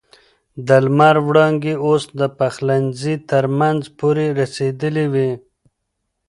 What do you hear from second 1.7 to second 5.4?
اوس د پخلنځي تر منځه پورې رسېدلې وې.